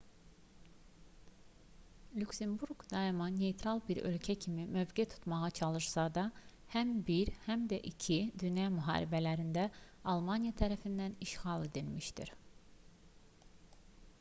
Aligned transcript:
lüksemburq 2.21 2.85
daima 2.93 3.27
neytral 3.35 3.81
bir 3.89 3.99
ölkə 4.11 4.35
kimi 4.45 4.65
mövqe 4.77 5.05
tutmağa 5.11 5.51
çalışsa 5.59 6.05
da 6.17 6.23
həm 6.77 6.95
i 7.17 7.19
həm 7.45 7.67
də 7.75 7.79
ii 7.91 8.19
dünya 8.45 8.65
müharibələrində 8.79 9.67
almaniya 10.15 10.57
tərəfindən 10.65 11.19
işğal 11.29 11.69
edilmişdi 11.69 12.31